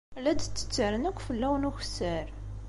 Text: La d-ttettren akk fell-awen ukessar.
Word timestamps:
La 0.23 0.31
d-ttettren 0.33 1.07
akk 1.09 1.19
fell-awen 1.27 1.67
ukessar. 1.69 2.27